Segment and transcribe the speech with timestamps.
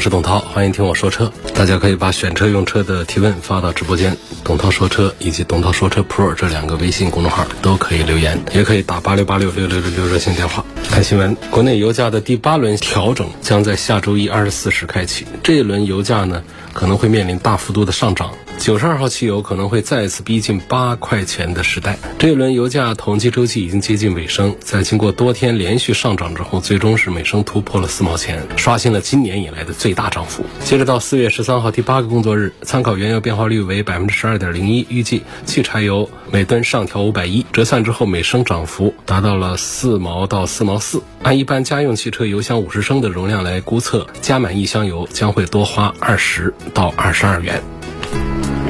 [0.00, 1.30] 我是董涛，欢迎听我说车。
[1.54, 10.64] 大家可以把选车用车的提问发到直播间，董涛说车以及董涛说车 Pro 这两个微信公众号都可以留言，也可以打八六八六六六六六热线电话。
[10.88, 18.30] 看新闻，国内油价的第八轮调整将在下周一二十四时开启，这一轮油价呢可能会面临大幅度的上涨。
[18.60, 21.98] 九十二号汽油可能会再次逼近八块钱的时代。
[22.18, 30.44] 这一轮油价统计周期已经接近尾声，在经过多天连续上涨之后，最终是每升突破了四毛钱，刷新了今年以来的最大涨幅。
[30.62, 41.02] 截止到四月十三号第八个工作日，参考原油变化率为百分之十二点零一，预计汽柴油每吨上调五百一，折算之后每升涨幅达到了四毛到四毛四。
[41.22, 47.62] 按一般家用汽车油箱五十升的容量来估测，加满一箱油将会多花二十到二十二元。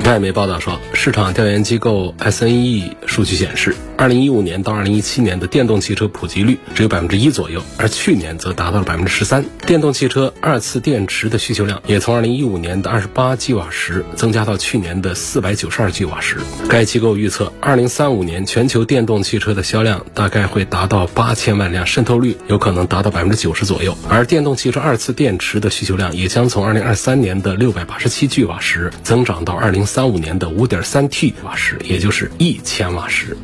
[0.04, 9.44] 外媒报道说，市场调研机构 SNE 数据显示，二零一五年到二零一七年的电动汽车普及率只有百分之一左右，而去年则达到了百分之十三。
[9.66, 16.38] 电动汽车二次电池的需求量也从二零一五年的二十八 g 瓦时增加到去年的四百九十二 g 瓦时。
[16.66, 23.94] 该机构预测，二零三五年全球电动汽车的销量大概会达到八千万辆，渗透率有可能达到百分之九十左右。
[24.08, 33.36] 而电动汽车二次电池的需求量也将从二零二三年的六百八十七 g 瓦时增长到二零三五年的五点三 T 瓦时，也就是一千瓦时。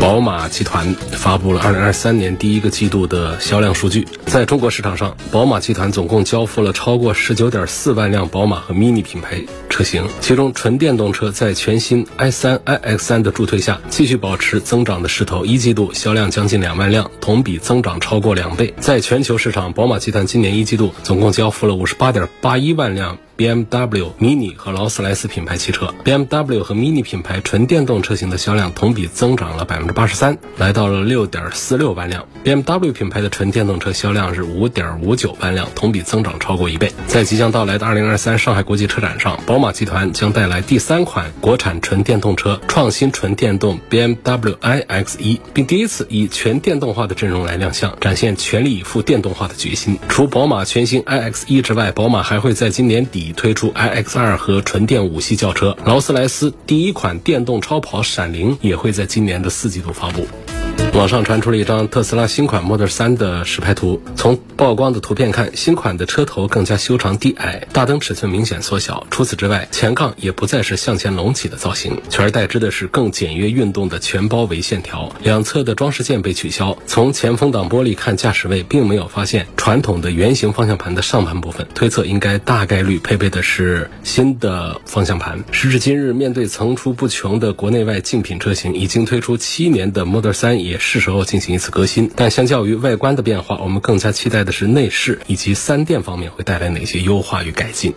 [0.00, 4.06] 宝马集团发布了2023年第一个季度的销量数据。
[4.26, 9.42] 在中国市场上，宝马集团总共交付了超过19.4万辆宝马和 MINI 品牌
[9.78, 15.44] 车型，其中纯电动车在全新 i3、iX3 的助推下，继续保持增长的势头。
[15.44, 18.74] 一季度销量将近两万辆，同比增长超过两倍。
[18.80, 23.18] 在全球市场，宝马集团今年一季度总共交付了58.81万辆。
[23.38, 32.26] BMW、Mini 和劳斯莱斯品牌汽车，BMW 和 Mini 品牌纯电动车型的销量同比增长了百分之八十三，来到了六点四六万辆。
[32.42, 36.92] BMW 品牌的纯电动车销量是五点五九万辆，同比增长超过一倍。
[37.06, 49.98] 在即将到来的二零二三上海国际车展上，宝马集团将带来第三款国产纯电动车——创新纯电动 BMW iX1，并第一次以全电动化的阵容来亮相，展现全力以赴电动化的决心。
[50.08, 53.28] 除宝马全新 iX1 之外，宝马还会在今年底。
[53.38, 60.26] 推出 iX2 和纯电五系轿车，劳斯莱斯第一款电动超跑闪灵也会在今年的四季度发布。
[60.94, 64.02] 网上传出了一张特斯拉新款 Model 3的实拍图。
[64.16, 69.06] 从曝光的图片看，新款的车头更加修长低矮，大灯尺寸明显缩小。
[69.08, 75.14] 除此之外，前杠也不再是向前隆起的造型，取而代之的是更简约运动的全包围线条。
[75.22, 76.76] 两侧的装饰件被取消。
[76.86, 85.44] 从前风挡玻璃看，驾驶位并没有发现传统的圆形方向盘的上半部分，推测应该大概率配备的是新的方向盘。
[85.52, 90.77] 时至今日，面对层出不穷的国内外竞品车型，已经推出七年的 Model 3也。
[90.78, 97.94] 是时候进行一次革新，但相较于外观的变化，我们更加期待的是内饰以及三电方面会带来哪些优化与改进。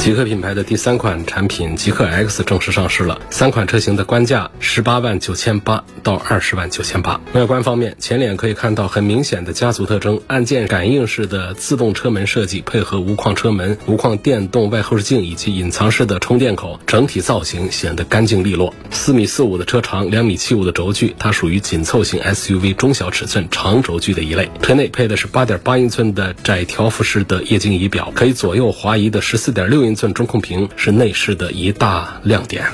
[0.00, 7.20] 极客品牌的第三款产品极客 X 正式上市了，三款车型的官价十八万九千八到二十万九千八。
[7.34, 18.74] 外观方面，前脸可以看到很明显的家族特征，按键感应式的自动车门设计，配合无框车门、无框电动外后视镜以及隐藏式的充电口，整体造型显得干净利落。
[18.90, 24.50] 四米四五的车长，两米七五的轴距，它属于紧凑型 SUV 中小尺寸长轴距的一类。
[24.62, 29.89] 车内配的是八点八英寸的窄条幅式的液晶仪表，可以左右滑移的十四点六英。
[29.90, 32.64] 英寸中控屏是内饰的一大亮点。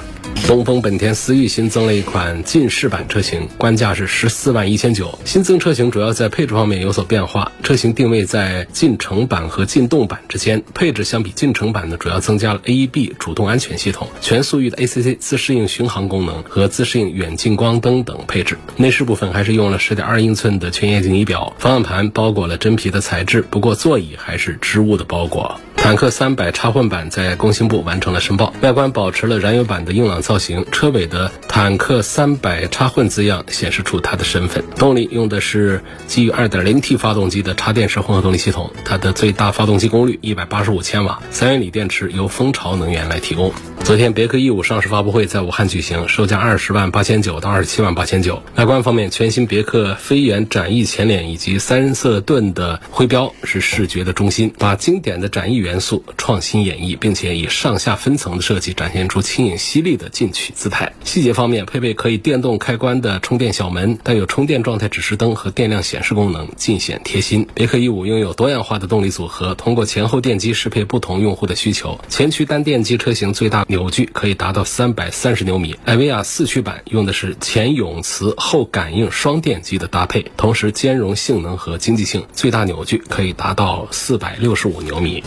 [0.44, 5.18] 东风本田思域新增了一款进士版车型，官价是十四万一千九。
[5.24, 10.62] 新增车型主要在配置方面有所变化，车型定位在进程版和进动版之间。
[10.72, 18.56] 配置相比进程版呢，主要增加了 AEB 主动安全系统、全速域的 ACC 自适应巡航功能和自适应远近光灯等配置。
[18.76, 25.60] 内饰部分还是用了十点二英寸的全液晶仪表，方向盘包裹了真皮的材质，不过座椅还是织物的包裹。
[25.76, 34.64] 坦克三百插混版在工信部完成了申报，外观保持了燃油版的硬朗造型，车尾的坦克三百插混字样显示出它的身份。
[34.74, 43.52] 动力用的是基于 2.0T 发动机的插电式混合动力系统，它的最大发动机功率185千瓦，三元锂电池由蜂巢能源来提供。
[43.86, 48.42] 昨天别克 E 五上市发布会在武汉举行，售价二十万八千九到二十七万八千九。
[48.56, 60.92] 外观方面，全新别克飞檐展翼前脸以及三色盾的徽标是视觉的中心，把经典的展翼元素创新演绎，并且以上下分层的设计展现出轻盈犀利的进取姿态。
[61.04, 67.46] 细节方面，配备可以电动开关的充电小门，带有充电状态指示灯和电量显示功能，尽显贴心。
[67.54, 72.00] 别克 E 五拥有多样化的动力组合，通过前后电机适配不同用户的需求。
[72.08, 85.22] 前驱单电机车型最大扭矩可以达到三百三十牛米，艾维亚四驱版用的是前永磁后感应双电机的搭配，同时兼容性能和经济性，最大扭矩可以达到四百六十五牛米。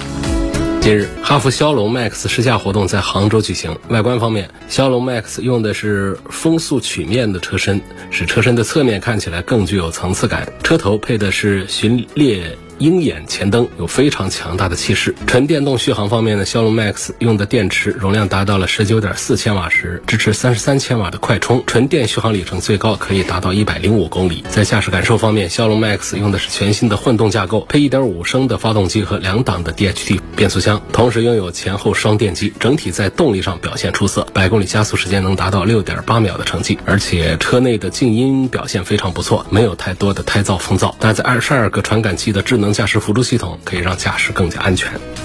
[0.81, 3.77] 近日，哈弗枭龙 MAX 试驾活动在杭州举行。
[3.89, 7.79] 外观方面，枭龙 MAX 用的是风速曲面的车身，
[8.09, 10.51] 使车身的侧面看起来更具有层次感。
[10.63, 12.57] 车头配的是巡猎。
[12.79, 15.13] 鹰眼前灯有非常强大的气势。
[15.27, 24.43] 纯电动续航方面呢，骁龙 MAX 用的电池容量达到了十九点四千瓦时，支持三十三千瓦的快充，纯电续航里程最高可以达到一百零五公里。
[24.49, 40.93] 在驾驶感受方面，骁龙 MAX 用的是全新的混动架构，配一点五升的发动机和两档的 DHT 变速箱，同时拥有前后双电机，整体在动力上表现出色，百公里加速时间能达到六点八秒的成绩，而且车内的静音表现非常不错，没有太多的胎噪风噪。
[40.97, 42.68] 搭载二十二个传感器的智能。
[42.73, 45.18] 驾驶辅助系统可以让驾驶更加安全。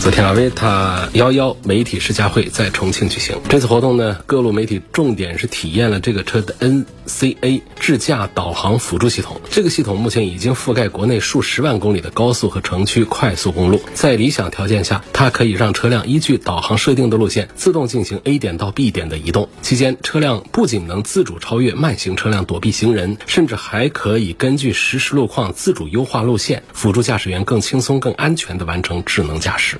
[0.00, 3.36] 昨天阿维塔幺幺媒体试驾会在重庆举行。
[3.48, 9.40] 这次活动呢，各路媒体重点是体验了这个车的 NCA 智驾导航辅助系统。
[9.48, 13.80] 这个系统目前已经覆盖国内数十万公里的高速和城区快速公路。
[13.94, 19.48] 在理想条件下，它可以让车辆依据导航设定的路线，自动进行 A 点到 B 点的移动。
[19.62, 29.78] 期间，车辆不仅能自主超越慢行车辆躲避行人，甚至还可以根据实时路况自主优化路线，辅助驾驶员更轻松、更安全地完成智能能驾驶。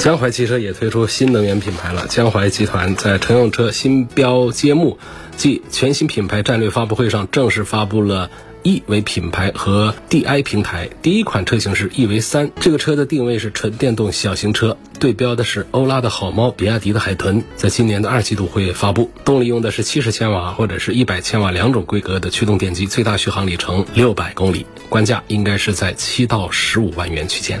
[0.00, 2.06] 江淮汽车也推出新能源品牌了。
[2.08, 4.98] 江淮集团在乘用车新标揭幕
[5.36, 8.30] 暨全新品牌战略发布会上，正式发布了
[8.64, 10.90] E 为品牌和 DI 平台。
[11.00, 19.10] 第一款车型是 E 为三，这个车的定位是纯电动小型车，对标的是欧拉的好猫、比亚迪的海豚，在今年的二季度会发布。
[19.24, 27.58] 动力用的是七十千瓦或者是一百千瓦两种规格的驱动电机，最大续航里程六百公里，官价应该是在七到十五万元区间。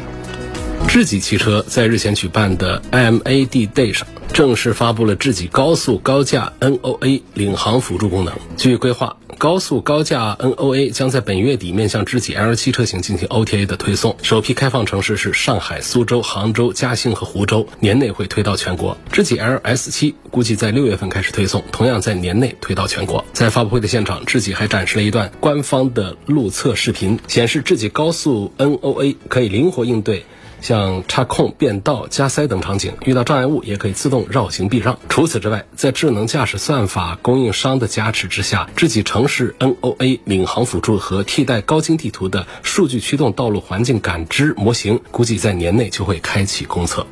[0.88, 8.32] 智己汽车在日前举办的 M A D Day 上，正式发布了智己高速高架 NOA 领航辅助功能。
[8.56, 14.16] 据规划，高速高架 NOA 将在本月底面向智己 L7 车型进行 OTA 的推送。
[14.22, 18.96] 首批开放城市是上海、苏州、杭州、嘉兴和湖州，年内会推到全国。
[19.10, 23.24] 智己 LS7 估计在六月份开始推送，同样在年内推到全国。
[23.32, 30.24] 在发布会的现场，智己还展示了一段官方的路测视频，显示智己高速 NOA 可以灵活应对。
[30.64, 34.98] 像插空、变道、加塞等场景，遇到障碍物也可以自动绕行避让。
[35.10, 47.06] 除此之外，在智能驾驶算法供应商的加持之下，智己城市 NOA 领航辅助和替代高精地图的数据驱动道路环境感知模型，估计在年内就会开启公测。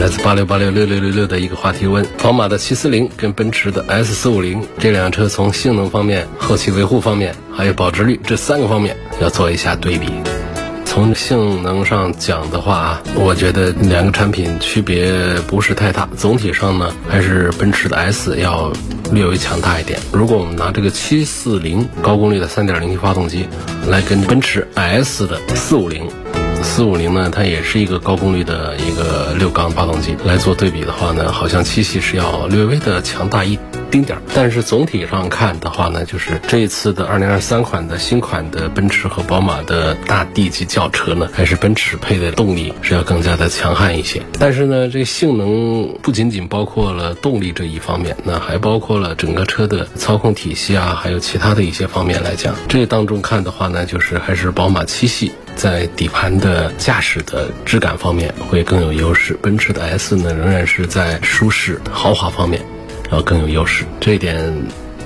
[0.00, 10.08] 来自八六八六六六六六的一个话题问：宝马的七四零跟奔驰的 S 四五零这辆车从性能方面、后期维护方面，还有保值率这三个方面要做一下对比。
[10.94, 15.12] 从性能上讲的话，我觉得两个产品区别
[15.48, 16.08] 不是太大。
[16.16, 18.72] 总体上呢，还是奔驰的 S 要
[19.10, 19.98] 略微强大一点。
[20.12, 23.48] 如果我们拿这个七四零高功率的三点零 T 发动机
[23.88, 26.08] 来跟奔驰 S 的四五零，
[26.62, 33.58] 四五零呢，它也是一个高功率的一个六缸发动机来做对比的话呢，好像七系是要略微的强大一。
[33.94, 44.20] 丁点儿，但是总体上看的话呢，就是这一次的二零二三款的新款的奔驰和宝马的大 D 级轿车呢，还是奔驰配的动力是要更加的强悍一些。
[44.36, 52.52] 但是呢，这性能不仅仅包括了动力这一方面，那还包括了整个车的操控体系啊，还有其他的一些方面来讲。
[52.66, 62.60] 这当中看的话呢，就是还是宝马七系在底盘的驾驶的质感方面会更有优势，奔驰的 S 呢仍然是在舒适豪华方面。
[63.14, 64.52] 要更有优势，这一点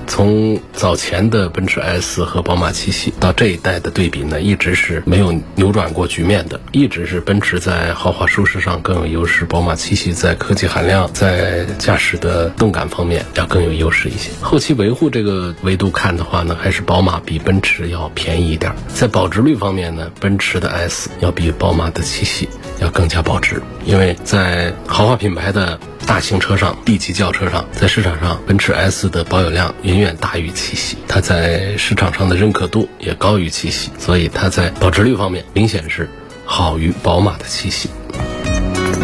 [0.06, 14.30] 从早前的奔驰 S 和宝马七系到这一代的对比呢，一直是没有扭转过局面的，一直是奔驰在豪华舒适上更有优势，宝马七系在科技含量、在驾驶的动感方面要更有优势一些。
[14.40, 18.74] 后期维护这个维度看的话呢，还是宝马比奔驰要便宜一点。
[18.88, 22.48] 在保值率方面呢，奔驰的 S 要比宝马的七系
[22.80, 25.78] 要更加保值，因为在豪华品牌的。
[26.08, 36.08] 大型车上，B 级轿车上，在市场上，奔驰 S 的保有量远远大于七系，它在市场上的认可度也高于七系，所以它在保值率方面明显是
[36.46, 37.90] 好于宝马的七系。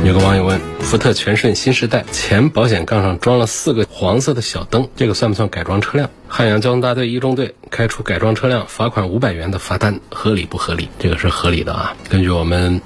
[0.02, 6.08] 有个网友问：福特全顺新时代前保险杠上装了四个黄色的小灯，这个算不算改装车辆？
[6.26, 10.88] 汉阳交通大队一中队开出改装车辆罚款五百元的罚单，合理不合理？
[10.98, 11.94] 这个是合理的啊。
[12.08, 12.80] 根据我们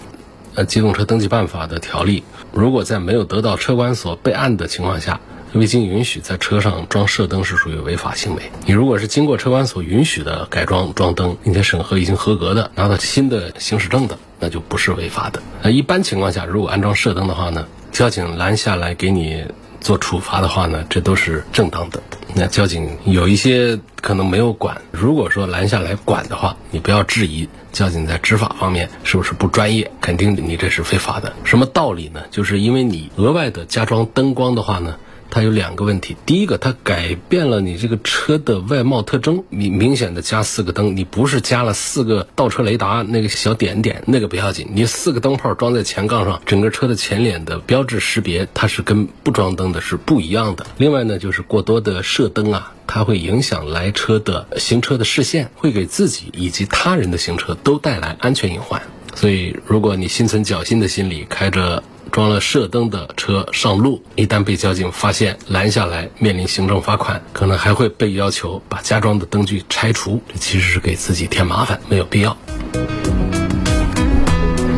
[0.59, 5.21] 呃机动车登记办法的条例，如果在没有得到车管所备案的情况下，
[5.53, 8.43] 未经允许在车上装射灯是属于违法行为。
[8.67, 14.19] 你如果是经过车管所允许的改装装灯，并且审核已经合格的，拿到新的行驶证的。
[14.41, 15.41] 那就不是违法的。
[15.63, 19.45] 那一般情况下，如果安装射灯的话呢，交警拦下来给你
[19.81, 22.03] 做处罚的话呢，这都是正当的。
[22.35, 31.33] 那交警有一些可能没有管，如果说拦下来管的话，你不要质疑交警在执法方面是不是不专业，肯定你这是非法的。
[31.45, 32.23] 什么道理呢？
[32.31, 34.97] 就是因为你额外的加装灯光的话呢。
[35.31, 50.67] 它有两个问题，第一个，它改变了你这个车的外貌特征，你明显的加四个灯，你不是加了四个倒车雷达那个小点点，那个不要紧，你四个灯泡装在前杠上，整个车的前脸的标志识别，它是跟不装灯的是不一样的。
[50.79, 58.81] 另外呢，就是过多的射灯啊，它会影响来车的行车的视线，会给自己以及他人的行车都带来安全隐患。
[59.15, 61.83] 所以，如果你心存侥幸的心理，开着。
[62.11, 70.21] 装了射灯的车上路，一旦被交警发现拦下来，面临行政罚款，可能还会被要求把加装的灯具拆除。
[70.29, 72.37] 这其实是给自己添麻烦，没有必要。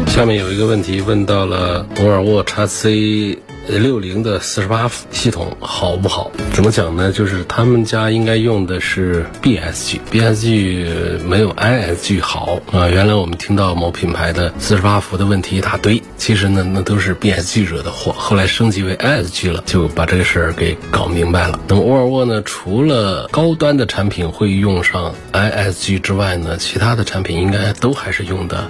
[0.07, 3.50] 下面有一个问题问到了沃尔沃 x C。
[3.69, 6.31] 六零的四十八伏系统好不好？
[6.53, 7.13] 怎么讲呢？
[7.13, 12.89] 就是他们家应该用的是 BSG，BSG 没有 ISG 好啊。
[12.89, 18.13] 原来我们听到某品牌的四十八伏的问题一大堆，其实呢，那都是 BSG 惹的祸。
[18.13, 21.61] 后来升级为 ISG 了，就把这个事儿给搞明白了。
[21.69, 28.69] 那么沃尔沃呢，除了高端的产品会用上 ISG 之外呢，其他的产品应该都还是用的。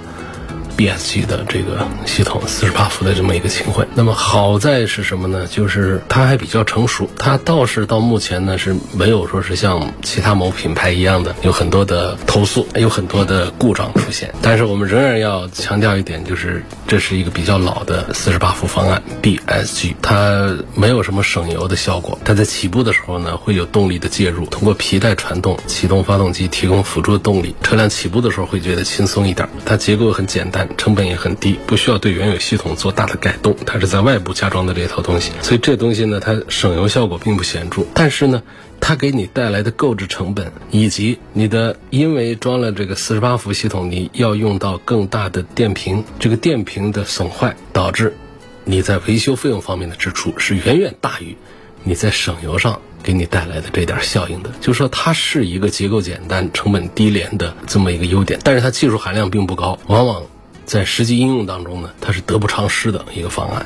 [0.81, 5.45] BSG 的这个系统四十八伏的这么一个情况，那么好在是什么呢？
[5.45, 14.33] 就是它还比较成熟，它倒是到目前呢是没有说是像其他某品牌一样的有很多的投诉，有很多的故障出现。
[14.41, 22.17] 但是我们仍然要强调一点，就是这是一个比较老的四十八伏方案 BSG，它没有什么省油的效果。
[22.25, 27.55] 它在起步的时候呢会有动力的介入，通过皮带传动启动发动机，提供辅助动力。
[27.61, 29.47] 车辆起步的时候会觉得轻松一点。
[29.63, 30.67] 它结构很简单。
[30.77, 37.83] 成本也很低，不需要对原有系统做大的改动，它是在外部加装的这套东西，所以这东西呢，它省油效果并不显著。
[37.93, 38.41] 但是呢，
[38.79, 48.15] 它给你带来的购置成本以及你的，因为装了这个四十八伏系统，你要用到更大的电瓶，这个电瓶的损坏导致
[48.63, 51.35] 你在维修费用方面的支出是远远大于
[51.83, 52.79] 你在省油上。
[53.03, 60.21] 给你带来的这点效应的，就是说它是一个结构简单、成本低廉的这么一个优点，但是它技术含量并不高，往往
[60.65, 63.65] 在实际应用当中呢，它是得不偿失的一个方案。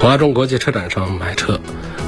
[0.00, 1.60] 华中国际车展上买车，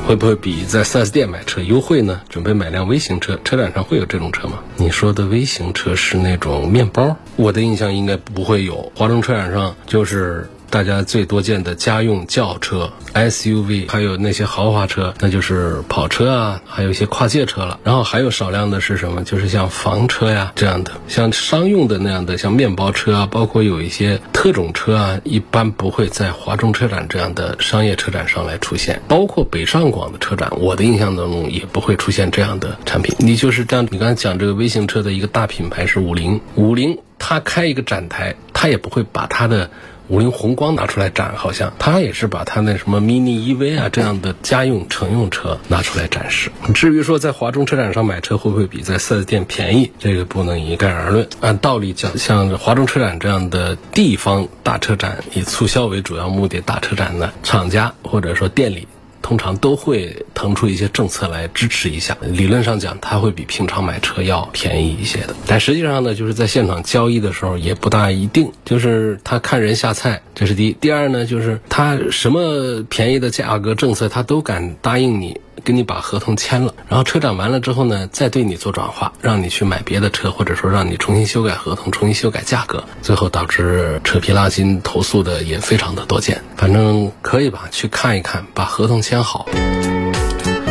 [0.06, 2.20] 会不会比在 4S 店买车优惠呢？
[2.28, 4.58] 准备买辆微型车，车展上会有这种车吗？
[4.76, 7.16] 你说的微型车是那种面包？
[7.36, 8.92] 我的印象应该不会有。
[8.94, 10.48] 华中车展上就是。
[10.76, 17.80] 大家最多见的家用轿车、SUV，还有那些豪华车，那就是跑车啊，还有一些跨界车了。
[17.82, 19.24] 然后还有少量的是什么？
[19.24, 29.00] 就是像房车呀这样的，像商用的那样的，像面包车啊，包括有一些特种车啊，一般不会在华中车展这样的商业车展上来出现。
[29.08, 33.16] 包括北上广的车展，我的印象当中也不会出现这样的产品。
[33.18, 39.70] 你就是这样，你刚才讲这个微型车的一个大品牌是五菱，五菱它开一个展台，它也不会把它的。
[40.08, 46.50] 五菱宏光拿出来展，好像他也是把他那什么 mini EV 啊这样的家用乘用车拿出来展示。
[46.74, 51.28] 至于说在华中车展上买车会不会比在四 S 店便宜，这个不能一概而论。
[51.40, 58.86] 按道理讲，像华中车展这样的地方大车展，以促销为主要目的大车展呢，厂家或者说店里。
[59.26, 62.16] 通常都会腾出一些政策来支持一下。
[62.22, 65.34] 理论上讲，它会比平常买车要便宜一些的。
[65.48, 68.52] 但实际上呢，就是在现场交易的时候也不大一定。
[68.64, 70.72] 就是他看人下菜，这是第一。
[70.80, 75.40] 第二呢，就是他什么便宜的价格政策，他都敢答应你。
[75.64, 86.42] 给你把合同签了，然后车展完了之后呢，再对你做转化，让你去买别的车，或者说让你重新修改合同、重新修改价格，最后导致扯皮拉筋投诉的也非常的多见。
[86.56, 89.46] 反正可以吧，去看一看，把合同签好。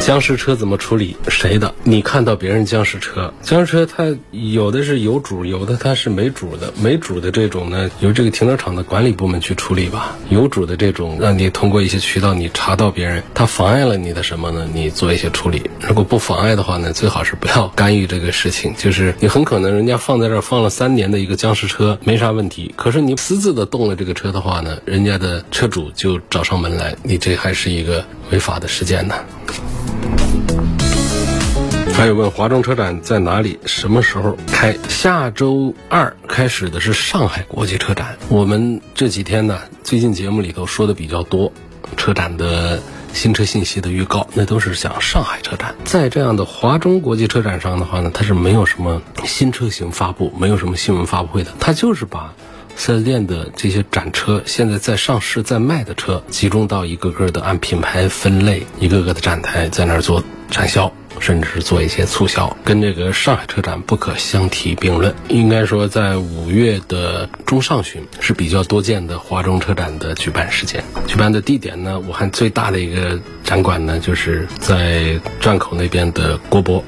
[0.05, 1.17] 僵尸车怎么处理？
[1.29, 1.73] 谁的？
[1.83, 6.71] 你看到别人僵尸车，僵尸车它有的是有主，有的它是没主的。
[6.79, 10.15] 没主的这种呢，由这个停车场的管理部门去处理吧。
[10.29, 14.69] 有主的这种，让你通过一些渠道，你查到别人他妨碍了你的什么呢？
[14.71, 15.67] 你做一些处理。
[15.81, 18.75] 如果不妨碍的话呢，最好是不要干预这个事情。
[18.77, 29.15] 就是你很可能人家放在这儿放了三年的一个僵尸车没啥问题，可是你私自的动了这个车的话呢，人家的车主就找上门来，你这还是一个违法的事件呢。
[31.93, 33.57] 还有问华中车展在哪里？
[33.65, 34.77] 什么时候开？
[34.89, 38.17] 下周二开始的是上海国际车展。
[38.27, 41.51] 我们这几天呢，最近节目里头说的比较多，
[41.95, 42.81] 车展的
[43.13, 45.73] 新车信息的预告，那都是讲上海车展。
[45.85, 52.33] 在这样的华中国际车展上的话呢，它是没有什么新车型发布，没有什么新闻发布会的，它就是把
[52.75, 60.91] 四 S 店的这些展车，现在在上市在卖的车，集中到一个个的按品牌分类，一个个的展台在那儿做展销。
[61.17, 65.15] 甚至是做一些促销，跟这个上海车展不可相提并论。
[65.29, 70.83] 应该说，在五月的中上旬是比较多见的华中车展的举办时间。
[71.07, 76.83] 举办的地点呢，武汉最大的一个展馆呢，就是在站口那边的国博。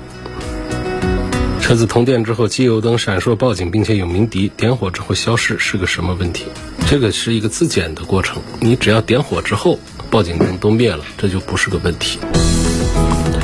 [1.67, 6.45] 车子通电之后，机油灯闪烁报警，并且有鸣笛；点火之后消失，是个什么问题？
[6.88, 8.41] 这个是一个自检的过程。
[8.62, 9.77] 你只要点火之后，
[10.09, 12.19] 报警灯都灭了，这就不是个问题。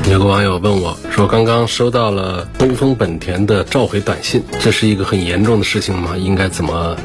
[0.10, 6.16] 有个网友问我说：“刚刚收到了东风本田的召回短信，这是一个很严重的事情吗？
[6.16, 6.96] 应该怎么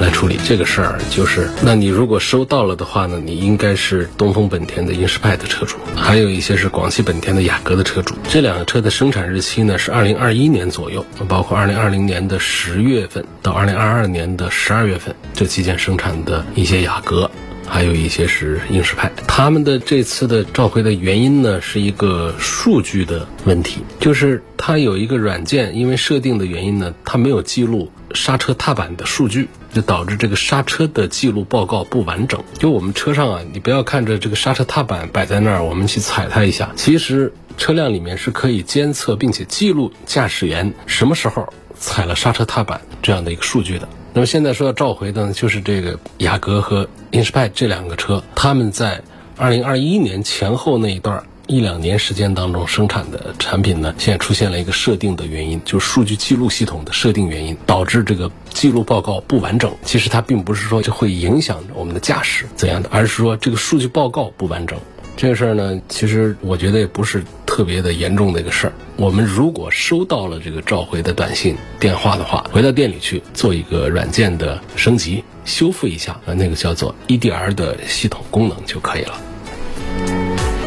[0.00, 0.98] 来处理这个事儿？
[1.10, 8.14] 就是，那你如果收到了的话呢，你应该是东风本田的英仕派的车主，还有一些是广汽本田的雅阁的车主。
[8.28, 17.30] 这两个车的生产日期呢是二零二一年左右，包括二零二零年的十月份到二零二二年的十二月份这期间生产的一些雅阁。”
[17.64, 32.42] 还有一些是英仕派，他们的这次的召回的原因呢，是一个数据的问题，就是它有一个软件，因为设定的原因呢，它没有记录刹车踏板的数据，就导致这个刹车的记录报告不完整。
[32.58, 43.88] 就我们车上啊，你不要看着这个刹车踏板摆在那儿，我们去踩它一下，其实车辆里面是可以监测并且记录驾驶员什么时候踩了刹车踏板这样的一个数据的。
[44.14, 49.02] 那么现在说要召回的呢，就是这个雅阁和英仕派这两个车，他们在
[49.36, 59.70] 二零二一年前后那一段一两年时间当中生产的产品呢，现在出现了一个设定的原因，就是数据记录系统的设定原因，导致这个记录报告不完整。
[59.84, 64.78] 其实它并不是说就会影响我们的驾驶怎样的，而是说这个数据报告不完整。
[65.14, 68.72] 这个事儿呢，其实我觉得也不是特别的严重的一个事儿。
[68.96, 79.20] 我们如果收到了这个召回的短信、电话的话，回到店里去做一个软件的升级、修复一下，呃，那个叫做 EDR 的系统功能就可以了。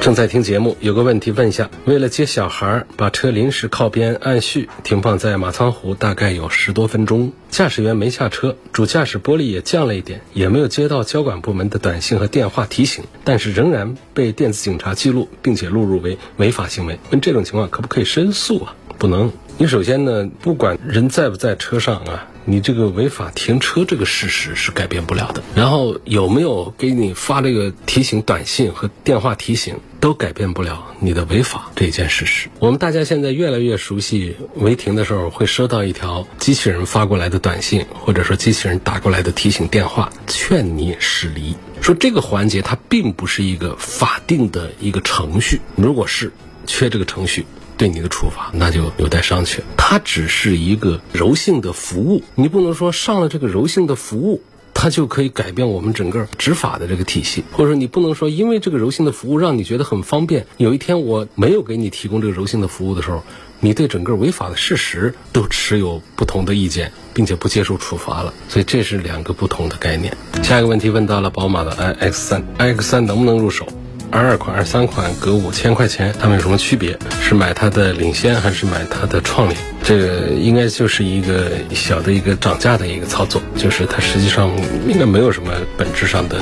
[0.06, 7.34] 正在听节目，有个问题问一下：为了接小孩，把车临时靠边按序停放在马仓湖，大概有十多分钟。
[7.50, 17.00] 驾驶员没下车，主驾驶玻璃也降了一点，也没有接到交管部门的短信和电话提醒，但是仍然被电子警察记录，并且录入为违法行为。
[17.10, 18.76] 问这种情况可不可以申诉啊？
[19.00, 19.32] 不能。
[19.58, 22.28] 你首先呢，不管人在不在车上啊。
[22.48, 32.48] 你这个违法停车这个事实是改变不了的，然后有没有给你发这个提醒短信和电话提醒，都改变不了你的违法这件事实。
[32.60, 41.56] 我们大家现在越来越熟悉违停的时候会收到一条机器人发过来的短信，或者说机器人打过来的提醒电话，劝你驶离。
[41.82, 46.32] 说这个环节它并不是一个法定的一个程序，如果是
[46.68, 47.44] 缺这个程序。
[47.78, 49.60] 对你的处罚那就有待商榷。
[49.78, 54.42] 它只是一个柔性的服务，你不能说上了这个柔性的服务，
[54.74, 63.24] 它就可以改变我们整个执法的这个体系，或者说你不能说因为这个柔性的服务让你觉得很方便，有一天我没有给你提供这个柔性的服务的时候，
[63.60, 68.34] 你对整个违法的事实都持有不同的意见，并且不接受处罚了。
[68.50, 70.16] 所以这是两个不同的概念。
[70.44, 73.68] 下一个问题问到了宝马的 iX 三，iX 三能不能入手？
[74.12, 76.98] 二二款、二三款隔五千块钱，它们有什么区别？
[77.22, 79.56] 是买它的领先还是买它的创领？
[79.84, 84.50] 这个应该就是一个小的一个涨价的一个操作，就是它实际上
[84.88, 86.40] 应该没有什么本质上的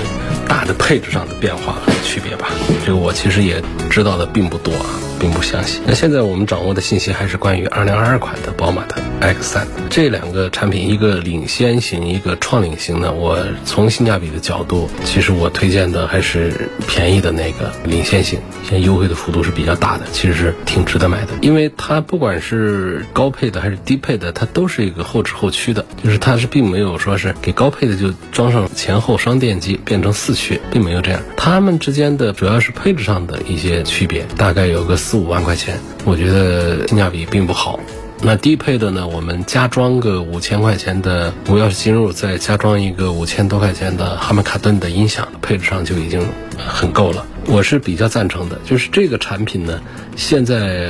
[0.48, 2.50] 大的配置上的变化和区别吧。
[2.86, 4.86] 这个我其实也知道的并不多啊。
[5.24, 5.80] 并不详细。
[5.88, 13.14] 那现在我们掌握的信息还是关于2022款的宝马的 X3 这两个产品，一个领先型，一个创领型呢。
[13.14, 37.80] 我从性价比的角度，其实我推荐的还是便宜的那个领先型，现在优惠的幅度是比较大的，其实是挺值得买的，因为它不管是高配的还是低配的，它都是一个后置后驱的，就是它是并没有说是给高配的就装上前后双电机变成四驱，并没有这样，它们之间的主要是配置上的一些区别，大概有个四四五万块钱，我觉得性价比并不好。
[38.24, 47.24] 那低配的呢，我们加装个五千块钱的无钥匙进入，再加装一个五千多块钱的哈曼卡顿的音响，配置上就已经很够了。
[47.46, 49.80] 我是比较赞成的，就是这个产品呢，
[50.16, 50.90] 现在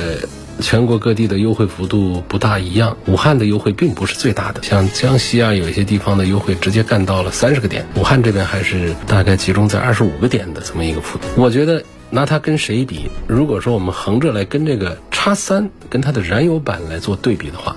[0.58, 2.96] 全国各地的优惠幅度不大一样。
[3.04, 11.26] 武汉的优惠并不是最大的，像江西啊，有一些地方的优惠直接干到了三十个点，武汉这边还是大概集中在二十五个点的这么一个幅度。
[11.36, 11.84] 我觉得。
[12.14, 13.10] 拿它跟谁比？
[13.26, 17.74] 如果说我们横着来跟这个叉三跟它的燃油版来做对比的话，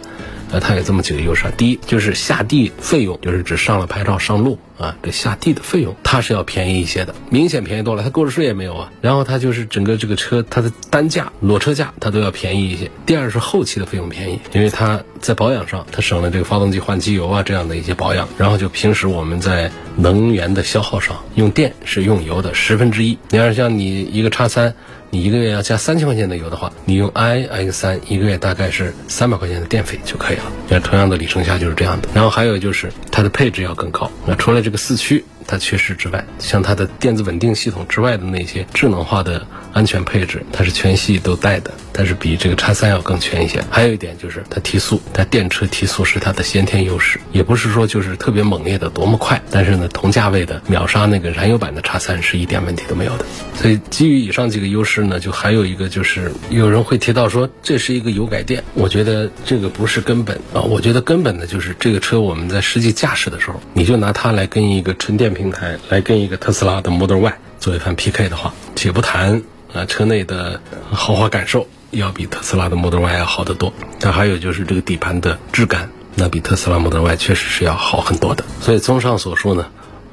[0.51, 1.45] 那，它有这么几个优势。
[1.57, 8.03] 第一，就是下地费用，就是指上了牌照上路啊，这下地的费用它是要便宜一些的，明显便宜多了。
[8.03, 12.89] 它购置税也没有啊，然后它就是整个这个车它的单价裸车价它都要便宜一些。
[13.05, 23.17] 第二是后期的费用便宜，因为它在保养上它省了这个发动机换机油啊这样的一些保养，然后就平时我们在能源的消耗上用电是用油的十分之一。
[23.29, 24.73] 你要是像你一个叉三。
[25.09, 30.43] 你一个月要加三千块钱的油的话，你用 iX 三一个月大概是三百块钱的电费就可以了。
[30.67, 32.09] 那同样的里程下就是这样的。
[32.13, 34.11] 然后还有就是它的配置要更高。
[34.25, 43.63] 那除了这个四驱它缺失之外，像它的电子稳定系统之外的那些智能化的安全配置，它是全系都带的，但是比这个叉三要更全一些。
[43.71, 53.25] 还有一点就是它提速，它电车提速是它的先天优势，也不是说就是特别猛烈的多么快，但是呢同价位的秒杀那个燃油版的叉三是一点问题都没有的。
[53.55, 54.97] 所以基于以上几个优势。
[55.07, 60.59] 呢，就还有一个就是，有人会提到说这是一个油改电，我觉得这个不是根本啊。
[60.59, 70.59] 我觉得根本的就是这个车我们在实际驾驶的时候，你就拿它来跟一个纯电平台，来跟一个特斯拉的 Model Y 做一番 PK 的话，且不谈啊车内的
[70.91, 73.71] 豪华感受要比特斯拉的 Model Y 要好得多。
[74.01, 78.43] 那还有就是这个底盘的质感，那比特斯拉 Model Y 确实是要好很多的。
[78.59, 79.67] 所以综上所述呢，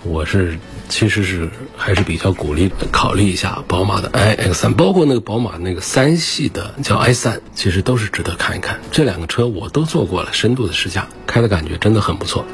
[0.04, 0.58] 我是。
[0.86, 8.78] 其实是还是比较鼓励考虑一下宝马的 iX 三，包括那个宝马那个三系的叫 i 三，其实都是值得看一看。
[8.92, 12.44] 这两个车我都做过了深度的试驾，开的感觉真的很不错。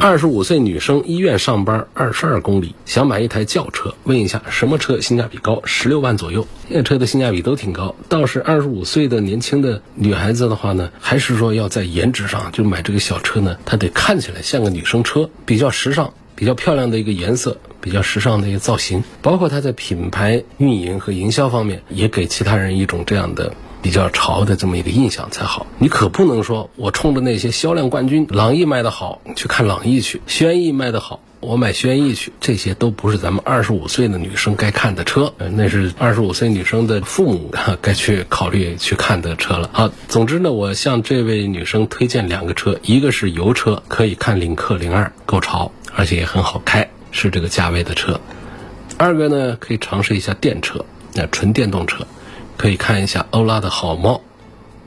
[0.00, 5.60] 二十五岁女生医院上班，二十二公里，想买一台轿车，问一下什么车性价比高？
[5.66, 7.94] 十六万左右，这车的性价比都挺高。
[8.08, 16.14] 倒是二十五岁的年轻的女孩子的话呢，还是说要在颜值上，就买这个小车呢，它得看起来像个女生车，比较时尚。
[16.42, 25.68] 比较漂亮的一个颜色，比较时尚的一个造型，包括它在品牌运营和营销方面，也给其他人一种这样的比较潮的这么一个印象才好。
[25.78, 32.32] 你可不能说我冲着那些销量冠军，朗逸卖的好，去看朗逸去；轩逸卖的好，我买轩逸去。
[32.40, 39.70] 这些都不是咱们二十五岁的女生该看的车，那是二十五岁女生的父母 该去考虑去看的车了。
[39.72, 45.70] 好，总之呢，我向这位女生推荐两个车，一个是油车，可以看领克零二，够潮。
[45.94, 48.20] 而且也很好开，是这个价位的车。
[48.98, 52.06] 二个呢，可以尝试一下电车，那纯电动车，
[52.56, 54.20] 可以看一下欧拉的好猫，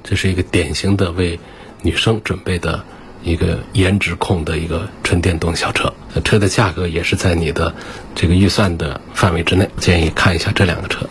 [0.04, 1.40] 这是一个典型的为
[1.82, 2.84] 女生准备的
[3.24, 5.92] 一个颜值控的一个纯电动小车。
[6.24, 7.74] 车的价格也是在你的
[8.14, 11.06] 这个预算的范围之内，建议看一下这两个车。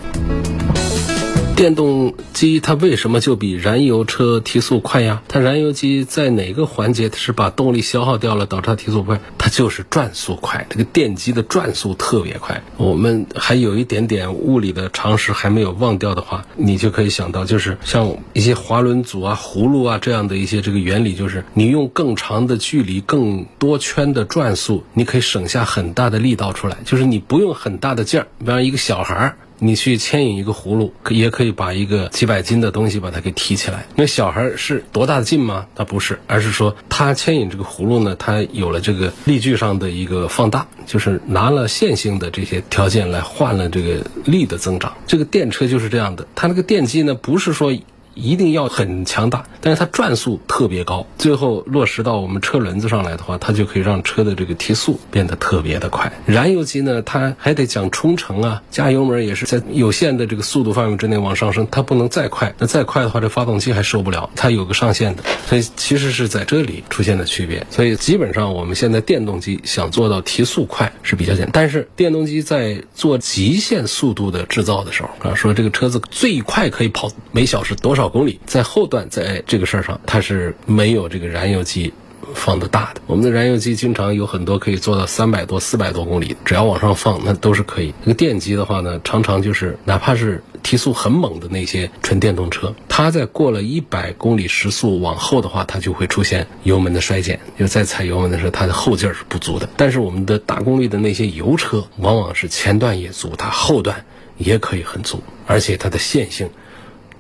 [1.57, 5.23] 电动机它为什么就比燃油车提速快呀？
[5.29, 9.21] 它燃油机在哪个环节它是把动力消耗掉了，导致它提速快？
[9.39, 10.67] 它就是转速快。
[10.69, 12.61] 这个电机的转速特别快。
[12.77, 26.79] 我们还有一点点物理的常识还没有忘掉的话，你就可以想到，就是像一些滑轮组啊、葫芦啊这样的一些这个原理，就是你用更长的距离、更多圈的转速，你可以省下很大的力道出来。
[26.85, 29.37] 就是你不用很大的劲儿，比方一个小孩儿。
[29.65, 33.87] 你去牵引一个葫芦，也可以把一个几百斤的东西把它给提起来。
[33.97, 35.67] 那小孩是多大的劲吗？
[35.75, 44.95] 他不是，而是说他牵引这个葫芦呢，他有了这个力矩上的一个放大，就是拿了线性的这些条件来换了这个力的增长。
[45.07, 47.73] 这个电车就是这样的，它那个电机呢，不是说
[48.15, 56.13] 一定要很强大，但是它转速特别高，最后落实到我们车轮子上来的话，它就可以让车的这个提速变得特别的快。
[56.27, 67.67] 燃油机呢，它还得讲冲程啊，加油门也是在有限的这个速度范围之内往上升，它不能再快，那再快的话，这发动机还受不了，它有个上限的，所以其实是在这里出现的区别。
[67.71, 81.93] 所以基本上我们现在电动机想做到提速快是比较简单，但是电动机在做极限速度的制造的时候啊，说这个车子最快可以跑每小时多少公里，在后段在这个事儿上，它是没有这个燃油机。
[82.35, 87.95] 放的大的，我们的燃油机经常有很多可以做到三百多、四百多公里，只要往上放，那都是可以。
[88.01, 99.69] 这个电机的话呢，常常就是哪怕是提速很猛的那些纯电动车，它在过了一百公里时速往后的话，它就会出现油门的衰减，就在踩油门的时候，它的后劲儿是不足的。
[99.77, 104.05] 但是我们的大功率的那些油车，往往是前段也足，它后段
[104.39, 106.51] 也可以很足，而且它的线性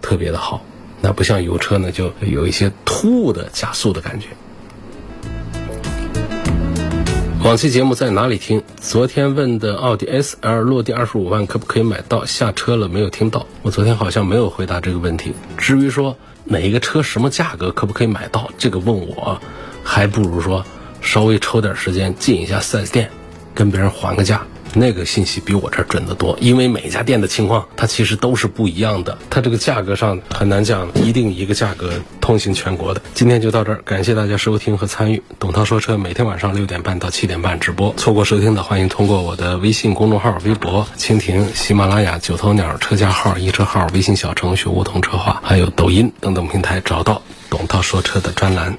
[0.00, 0.64] 特别的好。
[1.04, 4.28] 那不像油车呢，就有一些突兀的加速的感觉。
[7.44, 8.62] 往期节目在哪里听？
[8.80, 12.24] 昨天问的奥迪 S L 落地二十五万可不可以买到？
[12.24, 13.46] 下车了没有听到？
[13.60, 15.34] 我昨天好像没有回答这个问题。
[15.58, 19.38] 至于说哪一个车什么价格可不可以买到，这个问我，
[19.82, 20.64] 还不如说
[21.02, 23.10] 稍微抽点时间进一下 4S 店，
[23.54, 24.42] 跟别人还个价。
[24.76, 33.02] 那个信息比我这儿准得多，因为每家店的情况它其实都是不一样的，它这个价格上很难讲一定一个价格通行全国的。
[33.14, 35.22] 今天就到这儿，感谢大家收听和参与。
[35.38, 48.76] 董涛说车每天晚上六点半到七点半直播，错过收听的欢迎通过我的微信公众号、微博、蜻蜓、喜马拉雅、九头鸟车架号、一车号、微信小程序梧桐车话，还有抖音等等平台找到董涛说车的专栏。